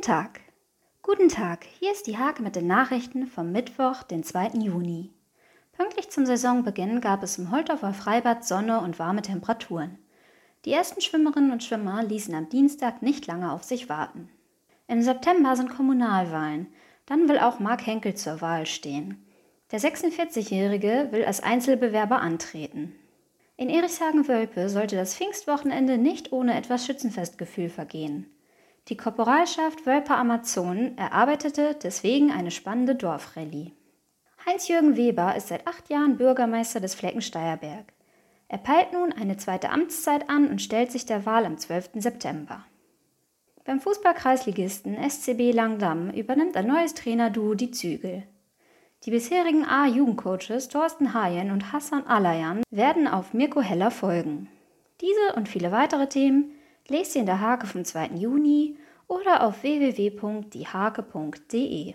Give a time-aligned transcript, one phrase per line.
[0.00, 0.40] Guten Tag.
[1.02, 4.52] Guten Tag, hier ist die Hake mit den Nachrichten vom Mittwoch, den 2.
[4.54, 5.10] Juni.
[5.72, 9.98] Pünktlich zum Saisonbeginn gab es im Holtorfer Freibad Sonne und warme Temperaturen.
[10.64, 14.30] Die ersten Schwimmerinnen und Schwimmer ließen am Dienstag nicht lange auf sich warten.
[14.88, 16.68] Im September sind Kommunalwahlen.
[17.04, 19.22] Dann will auch Marc Henkel zur Wahl stehen.
[19.70, 22.94] Der 46-Jährige will als Einzelbewerber antreten.
[23.58, 28.30] In Erichshagen-Wölpe sollte das Pfingstwochenende nicht ohne etwas Schützenfestgefühl vergehen.
[28.90, 33.72] Die Korporalschaft Wölper Amazonen erarbeitete deswegen eine spannende Dorfrallye.
[34.44, 37.92] Heinz-Jürgen Weber ist seit acht Jahren Bürgermeister des Flecken Steierberg.
[38.48, 41.90] Er peilt nun eine zweite Amtszeit an und stellt sich der Wahl am 12.
[41.94, 42.64] September.
[43.64, 48.24] Beim Fußballkreisligisten SCB Langdamm übernimmt ein neues Trainerduo die Zügel.
[49.04, 54.48] Die bisherigen A-Jugendcoaches Thorsten Hayen und Hassan Alayan werden auf Mirko Heller folgen.
[55.00, 56.56] Diese und viele weitere Themen
[56.90, 58.10] lest ihr in der Hake vom 2.
[58.16, 58.76] Juni
[59.06, 61.94] oder auf www.diehake.de.